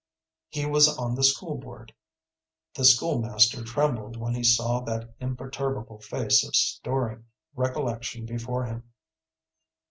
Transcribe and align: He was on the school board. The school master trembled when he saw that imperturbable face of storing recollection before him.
He 0.49 0.65
was 0.65 0.97
on 0.97 1.13
the 1.13 1.23
school 1.23 1.59
board. 1.59 1.93
The 2.73 2.85
school 2.85 3.21
master 3.21 3.63
trembled 3.63 4.17
when 4.17 4.33
he 4.33 4.43
saw 4.43 4.79
that 4.79 5.13
imperturbable 5.19 5.99
face 5.99 6.43
of 6.43 6.55
storing 6.55 7.25
recollection 7.53 8.25
before 8.25 8.65
him. 8.65 8.81